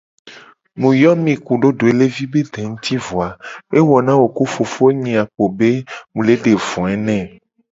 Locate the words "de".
2.53-2.61, 6.43-6.53